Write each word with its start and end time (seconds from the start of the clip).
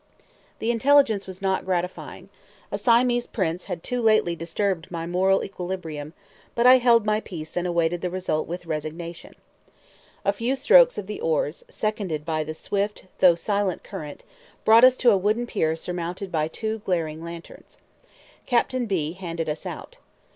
The 0.57 0.71
intelligence 0.71 1.27
was 1.27 1.43
not 1.43 1.63
gratifying, 1.63 2.29
a 2.71 2.79
Siamese 2.79 3.27
prince 3.27 3.65
had 3.65 3.83
too 3.83 4.01
lately 4.01 4.35
disturbed 4.35 4.89
my 4.89 5.05
moral 5.05 5.43
equilibrium; 5.45 6.13
but 6.55 6.65
I 6.65 6.79
held 6.79 7.05
my 7.05 7.19
peace 7.19 7.55
and 7.55 7.67
awaited 7.67 8.01
the 8.01 8.09
result 8.09 8.47
with 8.47 8.65
resignation. 8.65 9.35
A 10.25 10.33
few 10.33 10.55
strokes 10.55 10.97
of 10.97 11.05
the 11.05 11.21
oars, 11.21 11.63
seconded 11.69 12.25
by 12.25 12.43
the 12.43 12.55
swift 12.55 13.05
though 13.19 13.35
silent 13.35 13.83
current, 13.83 14.23
brought 14.65 14.83
us 14.83 14.95
to 14.95 15.11
a 15.11 15.17
wooden 15.17 15.45
pier 15.45 15.75
surmounted 15.75 16.31
by 16.31 16.47
two 16.47 16.79
glaring 16.79 17.23
lanterns. 17.23 17.77
Captain 18.47 18.87
B 18.87 19.13
handed 19.13 19.47
us 19.47 19.67
out. 19.67 19.99